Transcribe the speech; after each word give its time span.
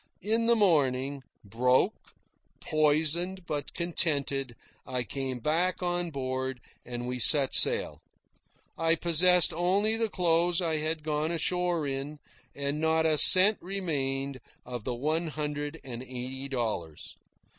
In 0.23 0.47
the 0.47 0.55
morning, 0.55 1.21
broke, 1.43 1.93
poisoned, 2.59 3.45
but 3.45 3.75
contented, 3.75 4.55
I 4.83 5.03
came 5.03 5.37
back 5.37 5.83
on 5.83 6.09
board, 6.09 6.59
and 6.83 7.07
we 7.07 7.19
set 7.19 7.53
sail. 7.53 8.01
I 8.79 8.95
possessed 8.95 9.53
only 9.53 9.95
the 9.95 10.09
clothes 10.09 10.59
I 10.59 10.77
had 10.77 11.03
gone 11.03 11.29
ashore 11.29 11.85
in, 11.85 12.17
and 12.55 12.79
not 12.81 13.05
a 13.05 13.19
cent 13.19 13.59
remained 13.61 14.39
of 14.65 14.85
the 14.85 14.95
one 14.95 15.27
hundred 15.27 15.79
and 15.83 16.01
eighty 16.01 16.47
dollars. 16.47 17.15